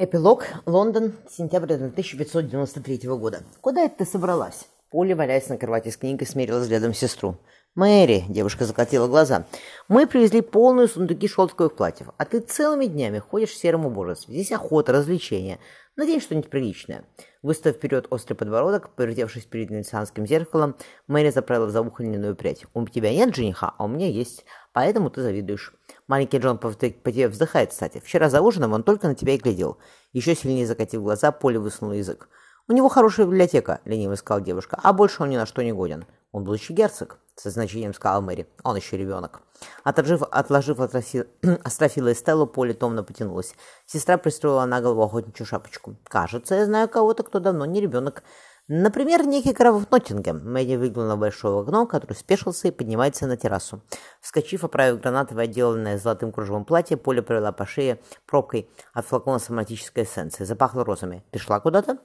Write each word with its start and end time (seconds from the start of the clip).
Эпилог. 0.00 0.46
Лондон. 0.64 1.14
Сентябрь 1.28 1.72
1593 1.72 3.08
года. 3.18 3.42
«Куда 3.60 3.80
это 3.80 3.96
ты 3.96 4.04
собралась?» 4.04 4.68
Полли, 4.90 5.12
валяясь 5.12 5.48
на 5.48 5.58
кровати 5.58 5.88
с 5.88 5.96
книгой, 5.96 6.24
смерила 6.24 6.60
взглядом 6.60 6.94
сестру. 6.94 7.36
«Мэри»,— 7.78 8.24
девушка 8.28 8.64
закатила 8.64 9.06
глаза,— 9.06 9.46
«мы 9.88 10.08
привезли 10.08 10.40
полную 10.40 10.88
сундуки 10.88 11.28
шелковых 11.28 11.76
платьев, 11.76 12.08
а 12.18 12.24
ты 12.24 12.40
целыми 12.40 12.86
днями 12.86 13.20
ходишь 13.20 13.50
в 13.50 13.56
сером 13.56 13.86
убожестве. 13.86 14.34
Здесь 14.34 14.50
охота, 14.50 14.92
развлечения. 14.92 15.60
Надень 15.94 16.20
что-нибудь 16.20 16.50
приличное». 16.50 17.04
Выставив 17.40 17.76
вперед 17.76 18.08
острый 18.10 18.34
подбородок, 18.34 18.90
повертевшись 18.96 19.44
перед 19.44 19.70
венецианским 19.70 20.26
зеркалом, 20.26 20.74
Мэри 21.06 21.30
заправила 21.30 21.70
за 21.70 21.82
ухо 21.82 22.02
льняную 22.02 22.34
прядь. 22.34 22.66
«У 22.74 22.84
тебя 22.88 23.12
нет 23.12 23.32
жениха, 23.36 23.76
а 23.78 23.84
у 23.84 23.86
меня 23.88 24.08
есть, 24.08 24.44
поэтому 24.72 25.08
ты 25.08 25.22
завидуешь». 25.22 25.72
Маленький 26.08 26.38
Джон 26.38 26.58
по 26.58 26.74
тебе 26.74 27.28
вздыхает, 27.28 27.70
кстати. 27.70 28.02
Вчера 28.04 28.28
за 28.28 28.40
ужином 28.40 28.72
он 28.72 28.82
только 28.82 29.06
на 29.06 29.14
тебя 29.14 29.34
и 29.34 29.38
глядел. 29.38 29.78
Еще 30.12 30.34
сильнее 30.34 30.66
закатив 30.66 31.04
глаза, 31.04 31.30
Поле 31.30 31.60
высунул 31.60 31.92
язык. 31.92 32.28
«У 32.66 32.72
него 32.72 32.88
хорошая 32.88 33.26
библиотека»,— 33.26 33.80
лениво 33.84 34.16
сказала 34.16 34.44
девушка,— 34.44 34.80
«а 34.82 34.92
больше 34.92 35.22
он 35.22 35.30
ни 35.30 35.36
на 35.36 35.46
что 35.46 35.62
не 35.62 35.72
годен». 35.72 36.06
«Он 36.32 36.44
еще 36.52 36.74
герцог»,— 36.74 37.18
со 37.38 37.50
значением 37.50 37.94
сказала 37.94 38.20
Мэри. 38.20 38.46
«Он 38.64 38.76
еще 38.76 38.96
ребенок». 38.96 39.40
Отложив, 39.84 40.22
отложив 40.22 40.80
Астрофила 40.80 42.14
Стеллу, 42.14 42.46
Поле 42.46 42.74
томно 42.74 43.02
потянулась. 43.02 43.54
Сестра 43.86 44.18
пристроила 44.18 44.64
на 44.64 44.80
голову 44.80 45.02
охотничью 45.02 45.46
шапочку. 45.46 45.96
«Кажется, 46.04 46.54
я 46.54 46.66
знаю 46.66 46.88
кого-то, 46.88 47.22
кто 47.22 47.40
давно 47.40 47.64
не 47.64 47.80
ребенок. 47.80 48.22
Например, 48.70 49.26
некий 49.26 49.54
граф 49.54 49.90
Ноттингем. 49.90 50.42
Мэдди 50.52 50.76
выглянула 50.76 51.16
в 51.16 51.20
большое 51.20 51.58
окно, 51.58 51.86
который 51.86 52.12
спешился 52.12 52.68
и 52.68 52.70
поднимается 52.70 53.26
на 53.26 53.38
террасу. 53.38 53.80
Вскочив, 54.20 54.62
оправив 54.62 55.00
гранатовое, 55.00 55.44
отделанное 55.44 55.96
золотым 55.96 56.32
кружевом 56.32 56.66
платье, 56.66 56.98
Поля 56.98 57.22
провела 57.22 57.50
по 57.50 57.64
шее 57.64 57.98
пробкой 58.26 58.68
от 58.92 59.06
флакона 59.06 59.38
с 59.38 59.46
ароматической 59.46 60.04
эссенцией. 60.04 60.46
Запахло 60.46 60.84
розами. 60.84 61.24
«Ты 61.30 61.38
куда-то?» 61.62 61.96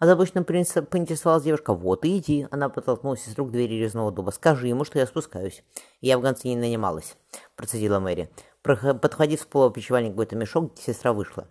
Озабоченно 0.00 0.44
поинтересовалась 0.44 1.44
девушка. 1.44 1.74
«Вот 1.74 2.06
и 2.06 2.16
иди!» 2.16 2.48
Она 2.50 2.70
подтолкнула 2.70 3.18
сестру 3.18 3.44
к 3.44 3.50
двери 3.52 3.74
резного 3.74 4.10
дуба. 4.10 4.30
«Скажи 4.30 4.66
ему, 4.66 4.84
что 4.84 4.98
я 4.98 5.06
спускаюсь». 5.06 5.62
«Я 6.00 6.16
в 6.16 6.22
гонце 6.22 6.48
не 6.48 6.56
нанималась»,— 6.56 7.16
процедила 7.54 8.00
Мэри. 8.00 8.30
Подхватив 8.62 9.42
с 9.42 9.44
пола 9.44 9.70
пищевальник 9.70 10.12
какой-то 10.12 10.36
мешок, 10.36 10.72
сестра 10.78 11.12
вышла. 11.12 11.46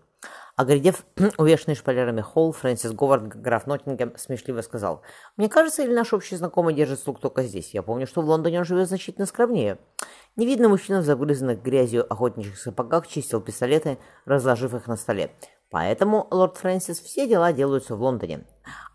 Оглядев 0.55 1.05
увешанный 1.37 1.75
шпалерами 1.75 2.21
холл, 2.21 2.51
Фрэнсис 2.51 2.91
Говард, 2.91 3.27
граф 3.39 3.67
Ноттингем, 3.67 4.17
смешливо 4.17 4.61
сказал, 4.61 5.03
«Мне 5.37 5.47
кажется, 5.47 5.83
или 5.83 5.93
наш 5.93 6.11
общий 6.11 6.35
знакомый 6.35 6.73
держит 6.73 6.99
слуг 6.99 7.19
только 7.19 7.43
здесь? 7.43 7.75
Я 7.75 7.83
помню, 7.83 8.07
что 8.07 8.23
в 8.23 8.25
Лондоне 8.25 8.59
он 8.59 8.65
живет 8.65 8.87
значительно 8.87 9.27
скромнее». 9.27 9.77
Невидно 10.35 10.69
мужчина 10.69 11.01
в 11.01 11.05
загрызанных 11.05 11.61
грязью 11.61 12.11
охотничьих 12.11 12.57
сапогах 12.57 13.07
чистил 13.07 13.41
пистолеты, 13.41 13.99
разложив 14.25 14.73
их 14.73 14.87
на 14.87 14.95
столе. 14.95 15.31
Поэтому, 15.71 16.27
лорд 16.31 16.57
Фрэнсис, 16.57 16.99
все 16.99 17.27
дела 17.27 17.53
делаются 17.53 17.95
в 17.95 18.01
Лондоне. 18.01 18.45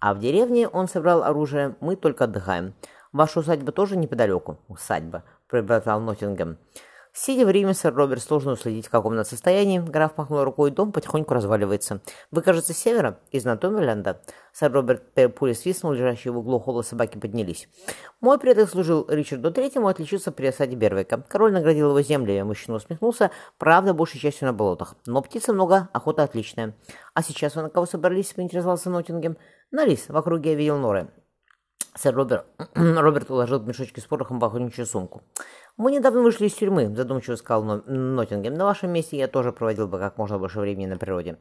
А 0.01 0.13
в 0.13 0.19
деревне 0.19 0.69
он 0.69 0.89
собрал 0.89 1.23
оружие, 1.23 1.77
мы 1.81 1.97
только 1.97 2.25
отдыхаем. 2.25 2.75
Ваша 3.13 3.41
усадьба 3.41 3.71
тоже 3.71 3.97
неподалеку. 3.97 4.59
Усадьба, 4.69 5.23
пробормотал 5.49 6.01
Ноттингем. 6.01 6.59
Сидя 7.17 7.47
в 7.47 7.51
Риме, 7.51 7.75
сэр 7.75 7.95
Роберт 7.95 8.25
сложно 8.25 8.53
уследить, 8.53 8.89
в 8.89 8.91
каком 8.91 9.13
она 9.13 9.23
состоянии. 9.23 9.79
Граф 9.79 10.17
махнул 10.17 10.43
рукой, 10.43 10.73
дом 10.73 10.91
потихоньку 10.91 11.33
разваливается. 11.33 12.01
Вы, 12.33 12.43
кажется, 12.43 12.75
с 12.75 12.77
севера? 12.77 13.21
Из 13.31 13.45
Натомерленда? 13.45 14.21
Сэр 14.53 14.73
Роберт 14.73 15.05
пулей 15.37 15.55
свистнул, 15.55 15.93
лежащие 15.93 16.33
в 16.33 16.39
углу 16.39 16.59
холла 16.59 16.83
собаки 16.83 17.17
поднялись. 17.17 17.69
Мой 18.21 18.41
предок 18.41 18.69
служил 18.69 19.07
Ричарду 19.09 19.53
Третьему, 19.53 19.87
отличился 19.87 20.33
при 20.33 20.47
осаде 20.47 20.75
Бервика. 20.75 21.25
Король 21.29 21.53
наградил 21.53 21.91
его 21.91 22.03
землей, 22.03 22.43
мужчина 22.43 22.79
усмехнулся, 22.79 23.31
правда, 23.59 23.95
большей 23.95 24.19
частью 24.19 24.47
на 24.47 24.53
болотах. 24.53 24.97
Но 25.07 25.23
птицы 25.23 25.53
много, 25.53 25.89
охота 25.93 26.25
отличная. 26.25 26.75
А 27.15 27.23
сейчас 27.23 27.55
вы 27.55 27.63
на 27.63 27.71
кого 27.71 27.87
собрались, 27.87 28.33
поинтересовался 28.33 28.91
Ноттингем? 28.91 29.37
На 29.71 29.85
лис, 29.85 30.09
в 30.09 30.17
округе 30.17 30.51
я 30.51 30.57
видел 30.57 30.79
норы. 30.79 31.09
Сэр 31.97 32.13
Роберт, 32.13 32.47
Роберт 32.75 33.31
уложил 33.31 33.61
мешочки 33.61 34.01
с 34.01 34.05
порохом 34.05 34.41
в 34.41 34.45
охотничью 34.45 34.85
сумку. 34.85 35.23
«Мы 35.77 35.91
недавно 35.91 36.23
вышли 36.23 36.47
из 36.47 36.55
тюрьмы»,— 36.55 36.95
задумчиво 36.97 37.35
сказал 37.35 37.65
Ноттингем. 37.65 38.55
«На 38.55 38.65
вашем 38.65 38.91
месте 38.91 39.17
я 39.17 39.27
тоже 39.27 39.53
проводил 39.53 39.89
бы 39.89 39.99
как 39.99 40.19
можно 40.19 40.39
больше 40.39 40.61
времени 40.61 40.87
на 40.87 40.99
природе. 40.99 41.39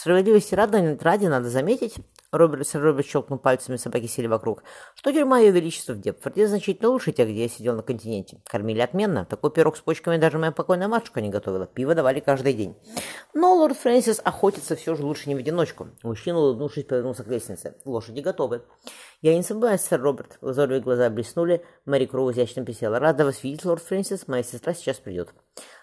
Справедливости 0.00 0.54
ради, 0.54 0.96
ради 1.02 1.26
надо 1.26 1.50
заметить, 1.50 1.96
Роберт, 2.30 2.72
Роберт 2.72 3.04
щелкнул 3.04 3.36
пальцами, 3.36 3.74
собаки 3.78 4.06
сели 4.06 4.28
вокруг, 4.28 4.62
что 4.94 5.12
тюрьма 5.12 5.40
Ее 5.40 5.50
Величества 5.50 5.94
в 5.94 6.00
Депфорде 6.00 6.46
значительно 6.46 6.90
лучше 6.90 7.10
тех, 7.10 7.28
где 7.28 7.42
я 7.42 7.48
сидел 7.48 7.74
на 7.74 7.82
континенте. 7.82 8.40
Кормили 8.46 8.78
отменно. 8.78 9.24
Такой 9.24 9.50
пирог 9.50 9.76
с 9.76 9.80
почками 9.80 10.16
даже 10.16 10.38
моя 10.38 10.52
покойная 10.52 10.86
матушка 10.86 11.20
не 11.20 11.30
готовила. 11.30 11.66
Пиво 11.66 11.96
давали 11.96 12.20
каждый 12.20 12.52
день. 12.52 12.76
Но 13.34 13.56
лорд 13.56 13.76
Фрэнсис 13.76 14.20
охотится 14.22 14.76
все 14.76 14.94
же 14.94 15.02
лучше 15.02 15.28
не 15.28 15.34
в 15.34 15.38
одиночку. 15.38 15.88
Мужчина, 16.04 16.38
улыбнувшись, 16.38 16.84
повернулся 16.84 17.24
к 17.24 17.28
лестнице. 17.28 17.74
Лошади 17.84 18.20
готовы. 18.20 18.62
Я 19.20 19.34
не 19.34 19.42
сомневаюсь, 19.42 19.80
сэр 19.80 20.00
Роберт. 20.00 20.38
Лазоровые 20.42 20.80
глаза 20.80 21.10
блеснули. 21.10 21.64
Мэри 21.86 22.06
Кроу 22.06 22.30
изящно 22.30 22.64
присела. 22.64 23.00
Рада 23.00 23.24
вас 23.24 23.42
видеть, 23.42 23.64
лорд 23.64 23.82
Фрэнсис. 23.82 24.28
Моя 24.28 24.44
сестра 24.44 24.74
сейчас 24.74 24.98
придет. 24.98 25.30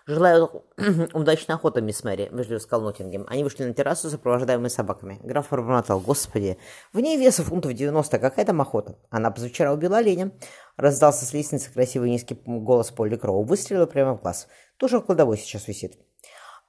«Желаю 0.07 0.63
удачной 1.13 1.55
охоты, 1.55 1.81
мисс 1.81 2.03
Мэри»,— 2.03 2.29
вежливо 2.31 2.59
сказал 2.59 2.83
Ноттингем. 2.85 3.25
Они 3.27 3.43
вышли 3.43 3.63
на 3.63 3.73
террасу, 3.73 4.07
сопровождаемые 4.11 4.69
собаками. 4.69 5.19
Граф 5.23 5.47
пробормотал. 5.47 5.99
«Господи, 5.99 6.59
в 6.93 6.99
ней 6.99 7.17
веса 7.17 7.43
фунтов 7.43 7.73
90, 7.73 8.19
какая 8.19 8.45
там 8.45 8.61
охота? 8.61 8.99
Она 9.09 9.31
позавчера 9.31 9.73
убила 9.73 9.97
оленя». 9.97 10.31
Раздался 10.77 11.25
с 11.25 11.33
лестницы 11.33 11.73
красивый 11.73 12.11
низкий 12.11 12.39
голос 12.45 12.91
Полли 12.91 13.15
Кроу. 13.15 13.43
Выстрелил 13.43 13.87
прямо 13.87 14.15
в 14.15 14.21
глаз. 14.21 14.47
Тоже 14.77 14.99
в 14.99 15.05
кладовой 15.05 15.37
сейчас 15.39 15.67
висит. 15.67 15.97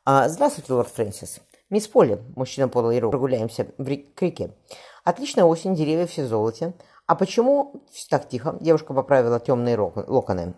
А, 0.07 0.31
«Здравствуйте, 0.31 0.73
лорд 0.73 0.89
Фрэнсис». 0.89 1.41
«Мисс 1.69 1.89
Полли»,— 1.89 2.23
мужчина 2.37 2.69
подал 2.69 2.91
ей 2.91 3.01
руку, 3.01 3.11
прогуляемся 3.13 3.67
в 3.77 3.87
реке. 3.87 4.55
«Отличная 5.05 5.45
осень, 5.45 5.75
деревья 5.75 6.07
все 6.07 6.25
золоте. 6.27 6.73
А 7.07 7.15
почему 7.15 7.85
так 8.09 8.31
тихо?» 8.31 8.57
Девушка 8.61 8.95
поправила 8.95 9.41
темные 9.41 9.77
локоны. 9.77 10.55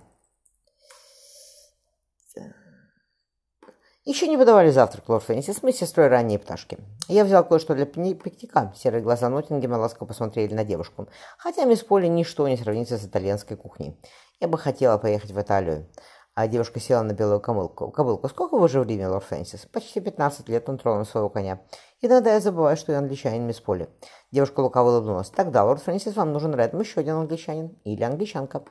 Еще 4.08 4.26
не 4.26 4.38
подавали 4.38 4.70
завтрак, 4.70 5.06
лорд 5.10 5.22
Фрэнсис, 5.24 5.62
мы 5.62 5.70
с 5.70 5.76
сестрой 5.76 6.08
ранние 6.08 6.38
пташки. 6.38 6.78
Я 7.08 7.26
взял 7.26 7.46
кое-что 7.46 7.74
для 7.74 7.84
пикника. 7.84 8.72
Серые 8.74 9.02
глаза 9.02 9.28
Ноттингема 9.28 9.74
ласково 9.74 10.08
посмотрели 10.08 10.54
на 10.54 10.64
девушку. 10.64 11.08
Хотя 11.36 11.66
мисс 11.66 11.82
Полли 11.82 12.06
ничто 12.06 12.48
не 12.48 12.56
сравнится 12.56 12.96
с 12.96 13.04
итальянской 13.04 13.58
кухней. 13.58 14.00
Я 14.40 14.48
бы 14.48 14.56
хотела 14.56 14.96
поехать 14.96 15.32
в 15.32 15.38
Италию. 15.38 15.90
А 16.34 16.48
девушка 16.48 16.80
села 16.80 17.02
на 17.02 17.12
белую 17.12 17.40
кобылку. 17.40 17.90
Кобылку, 17.90 18.30
сколько 18.30 18.56
вы 18.56 18.64
уже 18.64 18.80
в 18.80 18.86
Риме, 18.86 19.08
лорд 19.08 19.24
Фрэнсис? 19.24 19.66
Почти 19.66 20.00
15 20.00 20.48
лет 20.48 20.66
он 20.70 20.78
тронул 20.78 21.04
своего 21.04 21.28
коня. 21.28 21.60
Иногда 22.00 22.32
я 22.32 22.40
забываю, 22.40 22.78
что 22.78 22.92
я 22.92 22.98
англичанин, 23.00 23.46
мисс 23.46 23.60
Полли. 23.60 23.90
Девушка 24.30 24.60
лукаво 24.60 24.88
улыбнулась. 24.88 25.28
Тогда, 25.28 25.64
лорд 25.64 25.82
Фрэнсис, 25.82 26.16
вам 26.16 26.32
нужен 26.32 26.54
рядом 26.54 26.80
еще 26.80 27.00
один 27.00 27.16
англичанин. 27.16 27.76
Или 27.84 28.04
англичанка. 28.04 28.62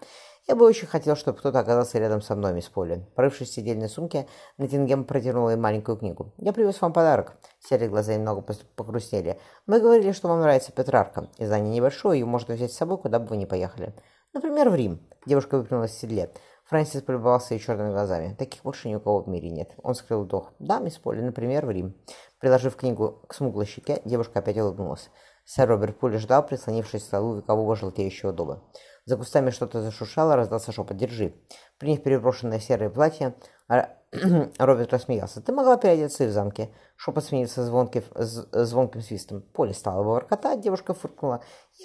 Я 0.49 0.55
бы 0.55 0.65
очень 0.65 0.87
хотел, 0.87 1.17
чтобы 1.17 1.37
кто-то 1.37 1.59
оказался 1.59 1.99
рядом 1.99 2.21
со 2.21 2.33
мной, 2.33 2.53
мисс 2.53 2.69
Полли. 2.69 3.05
Порывшись 3.15 3.49
в 3.49 3.53
сидельной 3.53 3.89
сумке, 3.89 4.27
Натингем 4.57 5.03
протянул 5.03 5.49
ей 5.49 5.57
маленькую 5.57 5.97
книгу. 5.97 6.31
«Я 6.37 6.53
привез 6.53 6.79
вам 6.79 6.93
подарок». 6.93 7.33
Серые 7.59 7.89
глаза 7.89 8.15
немного 8.15 8.41
погрустнели. 8.77 9.41
«Мы 9.65 9.81
говорили, 9.81 10.13
что 10.13 10.29
вам 10.29 10.39
нравится 10.39 10.71
Петрарка. 10.71 11.29
Издание 11.37 11.75
небольшое, 11.75 12.21
ее 12.21 12.25
можно 12.25 12.53
взять 12.53 12.71
с 12.71 12.77
собой, 12.77 12.97
куда 12.97 13.19
бы 13.19 13.25
вы 13.25 13.35
ни 13.35 13.43
поехали. 13.43 13.93
Например, 14.31 14.69
в 14.69 14.75
Рим». 14.75 15.05
Девушка 15.25 15.57
выпрямилась 15.57 15.91
в 15.91 15.99
седле. 15.99 16.31
Фрэнсис 16.69 17.01
полюбовался 17.01 17.53
ее 17.53 17.59
черными 17.59 17.91
глазами. 17.91 18.33
Таких 18.39 18.63
больше 18.63 18.87
ни 18.87 18.95
у 18.95 19.01
кого 19.01 19.23
в 19.23 19.27
мире 19.27 19.49
нет. 19.49 19.71
Он 19.83 19.95
скрыл 19.95 20.23
вдох. 20.23 20.53
«Да, 20.59 20.79
мисс 20.79 20.97
Полли, 20.97 21.19
например, 21.19 21.65
в 21.65 21.71
Рим». 21.71 21.93
Приложив 22.39 22.77
книгу 22.77 23.21
к 23.27 23.33
смуглой 23.33 23.65
щеке, 23.65 24.01
девушка 24.05 24.39
опять 24.39 24.57
улыбнулась. 24.57 25.09
Сэр 25.43 25.67
Роберт 25.69 25.97
Пули 25.97 26.17
ждал, 26.17 26.45
прислонившись 26.45 27.03
к 27.03 27.05
столу 27.05 27.35
векового 27.35 27.75
желтеющего 27.75 28.33
дуба. 28.33 28.63
За 29.07 29.15
кустами 29.15 29.51
что-то 29.51 29.81
зашуршало, 29.81 30.35
раздался 30.35 30.73
шепот 30.73 30.97
«Держи». 30.97 31.33
Приняв 31.77 32.03
переброшенное 32.03 32.59
серое 32.59 32.89
платье, 32.89 33.35
а, 33.69 33.87
Роберт 34.59 34.91
рассмеялся. 34.91 35.39
«Ты 35.41 35.53
могла 35.53 35.77
переодеться 35.77 36.25
и 36.25 36.27
в 36.27 36.31
замке». 36.31 36.73
Шепот 36.97 37.23
сменился 37.23 37.63
звонким, 37.63 38.03
звонким 38.15 39.01
свистом. 39.01 39.43
Поле 39.53 39.73
стало 39.73 40.03
воркотать, 40.03 40.59
девушка 40.59 40.93
фыркнула. 40.93 41.41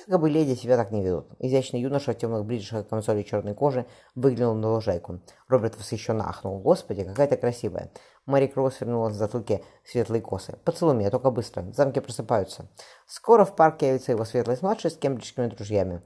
Якобы 0.09 0.31
леди 0.31 0.57
себя 0.57 0.77
так 0.77 0.91
не 0.91 1.05
ведут. 1.05 1.29
Изящный 1.39 1.81
юноша 1.81 2.13
в 2.13 2.17
темных 2.17 2.45
бриджах 2.45 2.89
камзоле 2.89 3.23
черной 3.23 3.55
кожи 3.55 3.87
выглянул 4.17 4.57
на 4.57 4.73
лужайку. 4.73 5.21
Роберт 5.47 5.79
восхищенно 5.79 6.29
ахнул. 6.29 6.59
«Господи, 6.59 7.05
какая 7.05 7.29
ты 7.29 7.37
красивая!» 7.37 7.93
Мэри 8.27 8.49
Кроу 8.49 8.73
свернула 8.73 9.11
в 9.11 9.15
затылке 9.15 9.63
светлые 9.85 10.23
косы. 10.23 10.59
«Поцелуй 10.65 10.97
меня, 10.97 11.11
только 11.11 11.31
быстро. 11.31 11.71
Замки 11.73 12.01
просыпаются. 12.01 12.69
Скоро 13.07 13.45
в 13.45 13.55
парке 13.55 13.87
явится 13.87 14.11
его 14.11 14.25
светлость-младший 14.25 14.91
с 14.91 14.97
кембриджскими 14.97 15.47
друзьями. 15.47 16.03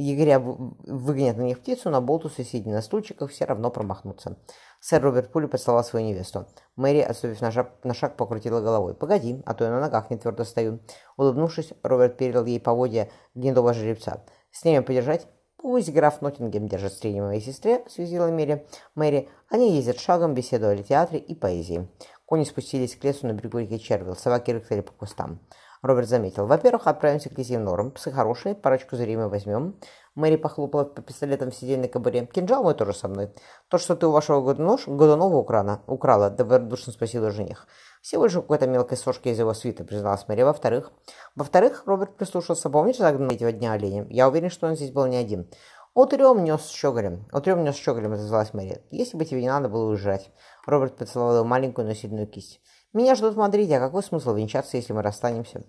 Егеря 0.00 0.38
выгонят 0.38 1.36
на 1.38 1.42
них 1.42 1.58
птицу, 1.58 1.90
на 1.90 2.00
болтусы, 2.00 2.44
сидя 2.44 2.70
на 2.70 2.82
стульчиках, 2.82 3.32
все 3.32 3.46
равно 3.46 3.68
промахнутся. 3.68 4.36
Сэр 4.78 5.02
Роберт 5.02 5.32
Пули 5.32 5.46
поцеловал 5.46 5.82
свою 5.82 6.06
невесту. 6.06 6.46
Мэри, 6.76 7.00
отступив 7.00 7.40
на 7.40 7.50
шаг, 7.50 7.72
на 7.82 7.94
шаг, 7.94 8.16
покрутила 8.16 8.60
головой. 8.60 8.94
«Погоди, 8.94 9.42
а 9.44 9.54
то 9.54 9.64
я 9.64 9.70
на 9.70 9.80
ногах 9.80 10.08
не 10.10 10.16
твердо 10.16 10.44
стою». 10.44 10.78
Улыбнувшись, 11.16 11.72
Роберт 11.82 12.16
передал 12.16 12.44
ей 12.44 12.60
поводья 12.60 13.10
гнедого 13.34 13.74
жеребца. 13.74 14.24
«С 14.52 14.64
ними 14.64 14.84
подержать?» 14.84 15.26
«Пусть 15.56 15.92
граф 15.92 16.22
Ноттингем 16.22 16.68
держит 16.68 16.92
стрение 16.92 17.20
моей 17.20 17.40
сестре»,— 17.40 17.82
связила 17.88 18.28
Мэри. 18.28 18.64
«Мэри, 18.94 19.28
они 19.50 19.74
ездят 19.74 19.98
шагом, 19.98 20.32
беседовали 20.32 20.84
в 20.84 20.86
театре 20.86 21.18
и 21.18 21.34
поэзии». 21.34 21.88
Кони 22.24 22.44
спустились 22.44 22.94
к 22.94 23.02
лесу 23.02 23.26
на 23.26 23.32
берегу 23.32 23.58
реки 23.58 23.80
Червилл, 23.80 24.14
собаки 24.14 24.52
рыхтали 24.52 24.82
по 24.82 24.92
кустам. 24.92 25.40
Роберт 25.82 26.08
заметил. 26.08 26.46
Во-первых, 26.46 26.86
отправимся 26.86 27.28
к 27.30 27.38
лисьим 27.38 27.64
норам. 27.64 27.90
Псы 27.90 28.10
хорошие, 28.10 28.54
парочку 28.54 28.96
зверей 28.96 29.16
мы 29.16 29.28
возьмем. 29.28 29.76
Мэри 30.14 30.36
похлопала 30.36 30.84
по 30.84 31.02
пистолетам 31.02 31.50
в 31.50 31.54
сидельной 31.54 31.88
кобуре. 31.88 32.26
Кинжал 32.26 32.64
мой 32.64 32.74
тоже 32.74 32.92
со 32.92 33.06
мной. 33.08 33.32
То, 33.68 33.78
что 33.78 33.94
ты 33.94 34.06
у 34.06 34.10
вашего 34.10 34.40
годунож, 34.40 34.88
годунова 34.88 35.36
украла, 35.36 35.82
украла, 35.86 36.30
добродушно 36.30 36.92
спросила 36.92 37.30
жених. 37.30 37.68
Всего 38.02 38.24
лишь 38.24 38.34
какой-то 38.34 38.66
мелкой 38.66 38.96
сошки 38.96 39.28
из 39.28 39.38
его 39.38 39.54
свита, 39.54 39.84
призналась 39.84 40.26
Мэри. 40.26 40.42
Во-вторых, 40.42 40.90
во-вторых, 41.36 41.84
Роберт 41.86 42.16
прислушался. 42.16 42.70
Помнишь 42.70 42.98
загнанного 42.98 43.34
этого 43.34 43.52
дня 43.52 43.72
оленя? 43.72 44.06
Я 44.10 44.28
уверен, 44.28 44.50
что 44.50 44.66
он 44.66 44.76
здесь 44.76 44.90
был 44.90 45.06
не 45.06 45.16
один. 45.16 45.48
«Утрем 45.94 46.44
нес 46.44 46.68
щеголем». 46.68 47.26
«Утрем 47.32 47.64
нес 47.64 47.74
щеголем»,— 47.74 48.12
отозвалась 48.14 48.54
Мэри. 48.54 48.82
«Если 48.92 49.16
бы 49.16 49.24
тебе 49.24 49.42
не 49.42 49.48
надо 49.48 49.68
было 49.68 49.90
уезжать». 49.90 50.30
Роберт 50.64 50.96
поцеловал 50.96 51.44
маленькую, 51.44 51.88
но 51.88 51.94
сильную 51.94 52.28
кисть. 52.28 52.60
Меня 52.94 53.14
ждут 53.14 53.34
в 53.34 53.36
Мадриде, 53.36 53.76
а 53.76 53.80
какой 53.80 54.02
смысл 54.02 54.32
венчаться, 54.32 54.78
если 54.78 54.94
мы 54.94 55.02
расстанемся? 55.02 55.62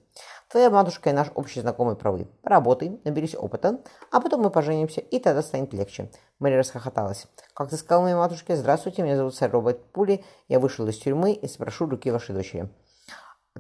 Твоя 0.50 0.69
матушка 0.69 1.10
и 1.10 1.13
наш 1.13 1.27
общий 1.36 1.60
знакомый 1.60 1.98
правы. 1.98 2.30
Работай, 2.44 3.01
наберись 3.04 3.36
опыта, 3.36 3.81
а 4.10 4.21
потом 4.21 4.42
мы 4.42 4.50
поженимся, 4.50 5.01
и 5.01 5.19
тогда 5.19 5.42
станет 5.42 5.74
легче. 5.74 6.10
Мэри 6.39 6.56
расхохоталась. 6.56 7.27
Как 7.54 7.69
ты 7.69 7.75
сказал 7.75 8.04
моей 8.04 8.16
матушке, 8.16 8.56
здравствуйте, 8.56 9.01
меня 9.01 9.18
зовут 9.18 9.36
сэр 9.36 9.51
Роберт 9.51 9.92
Пули, 9.92 10.24
я 10.48 10.62
вышел 10.62 10.88
из 10.88 10.98
тюрьмы 10.98 11.33
и 11.33 11.45
спрошу 11.50 11.88
руки 11.88 12.10
вашей 12.10 12.33
дочери. 12.33 12.69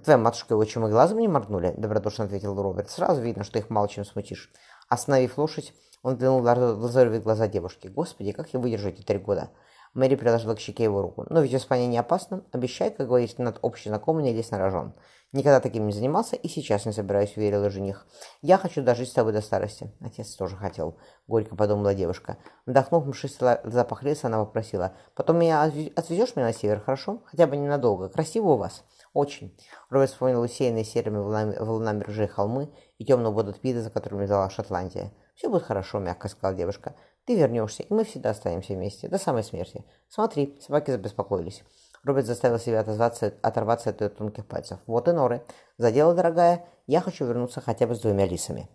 Твоя 0.01 0.17
матушка 0.17 0.53
и 0.53 0.57
отчим 0.57 0.87
и 0.87 0.89
глазом 0.89 1.19
не 1.19 1.27
моргнули, 1.27 1.73
добродушно 1.75 2.23
ответил 2.23 2.55
Роберт. 2.55 2.89
Сразу 2.89 3.21
видно, 3.21 3.43
что 3.43 3.59
их 3.59 3.69
мало 3.69 3.89
чем 3.89 4.05
смутишь. 4.05 4.53
Остановив 4.87 5.37
лошадь, 5.37 5.73
он 6.01 6.13
взглянул 6.13 6.39
в 6.39 6.45
лазоревые 6.45 7.19
глаза 7.19 7.49
девушки. 7.49 7.87
Господи, 7.89 8.31
как 8.31 8.53
я 8.53 8.59
выдержу 8.61 8.87
эти 8.87 9.01
три 9.01 9.17
года? 9.17 9.49
Мэри 9.93 10.15
приложила 10.15 10.55
к 10.55 10.59
щеке 10.59 10.83
его 10.83 11.01
руку. 11.01 11.25
«Но 11.29 11.41
ведь 11.41 11.53
испания 11.53 11.87
не 11.87 11.97
опасно. 11.97 12.43
Обещай, 12.51 12.91
как 12.91 13.07
говорится, 13.07 13.41
над 13.41 13.59
общей 13.61 13.89
знакомой 13.89 14.23
не 14.23 14.33
лезь 14.33 14.51
на 14.51 14.59
рожон. 14.59 14.93
Никогда 15.31 15.59
таким 15.59 15.85
не 15.85 15.93
занимался 15.93 16.35
и 16.35 16.47
сейчас 16.47 16.85
не 16.85 16.91
собираюсь, 16.91 17.37
уверила 17.37 17.69
жених. 17.69 18.07
Я 18.41 18.57
хочу 18.57 18.81
дожить 18.81 19.09
с 19.09 19.13
тобой 19.13 19.33
до 19.33 19.41
старости». 19.41 19.91
Отец 20.01 20.35
тоже 20.35 20.55
хотел, 20.55 20.97
горько 21.27 21.55
подумала 21.55 21.93
девушка. 21.93 22.37
Вдохнув 22.65 23.05
мшистый 23.05 23.57
запах 23.63 24.03
леса, 24.03 24.27
она 24.27 24.43
попросила. 24.43 24.93
«Потом 25.15 25.37
меня 25.37 25.63
отвезешь 25.63 26.35
меня 26.35 26.47
на 26.47 26.53
север, 26.53 26.79
хорошо? 26.79 27.21
Хотя 27.25 27.47
бы 27.47 27.57
ненадолго. 27.57 28.09
Красиво 28.09 28.49
у 28.49 28.57
вас». 28.57 28.83
«Очень». 29.13 29.57
Роберт 29.89 30.11
вспомнил 30.11 30.41
усеянные 30.41 30.83
серыми 30.83 31.17
волнами, 31.17 31.57
волнами 31.57 32.03
ржей 32.03 32.27
холмы 32.27 32.71
и 32.99 33.05
темную 33.05 33.33
воду 33.33 33.53
Тпида, 33.53 33.81
за 33.81 33.89
которыми 33.89 34.25
взяла 34.25 34.49
Шотландия. 34.49 35.11
«Все 35.35 35.49
будет 35.49 35.63
хорошо»,— 35.63 35.99
мягко 35.99 36.27
сказала 36.27 36.55
девушка. 36.55 36.95
Ты 37.29 37.35
вернешься, 37.35 37.83
и 37.83 37.93
мы 37.93 38.05
всегда 38.05 38.31
останемся 38.31 38.73
вместе, 38.73 39.07
до 39.07 39.19
самой 39.19 39.43
смерти. 39.43 39.85
Смотри, 40.09 40.57
собаки 40.61 40.89
забеспокоились. 40.89 41.61
Роберт 42.03 42.25
заставил 42.25 42.57
себя 42.57 42.79
отозваться, 42.79 43.35
оторваться 43.43 43.91
от 43.91 44.01
ее 44.01 44.09
тонких 44.09 44.47
пальцев. 44.47 44.79
Вот 44.87 45.07
и 45.07 45.11
норы. 45.11 45.43
За 45.77 45.91
дело, 45.91 46.15
дорогая, 46.15 46.65
я 46.87 47.01
хочу 47.01 47.25
вернуться 47.25 47.61
хотя 47.61 47.85
бы 47.85 47.93
с 47.93 47.99
двумя 47.99 48.25
лисами. 48.25 48.67